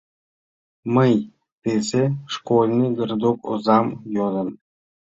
—Мый 0.95 1.13
тысе 1.61 2.03
школьный 2.35 2.91
городок 2.97 3.37
озам 3.51 3.87
йодым. 4.15 4.49